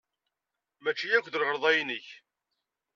Maci 0.83 1.07
akk 1.17 1.27
d 1.29 1.35
lɣelḍa-nnek. 1.41 2.07